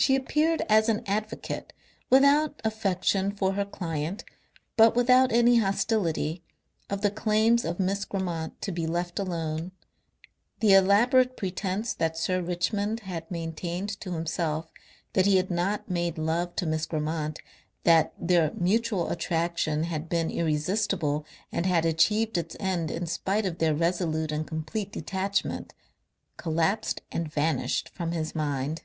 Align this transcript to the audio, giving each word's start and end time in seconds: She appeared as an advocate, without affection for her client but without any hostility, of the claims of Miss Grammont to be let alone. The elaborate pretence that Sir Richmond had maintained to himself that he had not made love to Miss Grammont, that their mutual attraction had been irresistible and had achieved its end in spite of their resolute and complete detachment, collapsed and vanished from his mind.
She 0.00 0.14
appeared 0.14 0.62
as 0.68 0.88
an 0.88 1.02
advocate, 1.06 1.72
without 2.08 2.60
affection 2.64 3.32
for 3.32 3.54
her 3.54 3.64
client 3.64 4.22
but 4.76 4.94
without 4.94 5.32
any 5.32 5.56
hostility, 5.56 6.44
of 6.88 7.00
the 7.00 7.10
claims 7.10 7.64
of 7.64 7.80
Miss 7.80 8.04
Grammont 8.04 8.60
to 8.62 8.70
be 8.70 8.86
let 8.86 9.18
alone. 9.18 9.72
The 10.60 10.72
elaborate 10.72 11.36
pretence 11.36 11.92
that 11.94 12.16
Sir 12.16 12.40
Richmond 12.40 13.00
had 13.00 13.28
maintained 13.28 13.88
to 14.00 14.12
himself 14.12 14.70
that 15.14 15.26
he 15.26 15.36
had 15.36 15.50
not 15.50 15.90
made 15.90 16.16
love 16.16 16.54
to 16.56 16.64
Miss 16.64 16.86
Grammont, 16.86 17.40
that 17.82 18.12
their 18.16 18.52
mutual 18.54 19.10
attraction 19.10 19.82
had 19.82 20.08
been 20.08 20.30
irresistible 20.30 21.26
and 21.50 21.66
had 21.66 21.84
achieved 21.84 22.38
its 22.38 22.56
end 22.60 22.92
in 22.92 23.06
spite 23.08 23.44
of 23.44 23.58
their 23.58 23.74
resolute 23.74 24.30
and 24.30 24.46
complete 24.46 24.92
detachment, 24.92 25.74
collapsed 26.36 27.00
and 27.10 27.26
vanished 27.28 27.88
from 27.88 28.12
his 28.12 28.32
mind. 28.36 28.82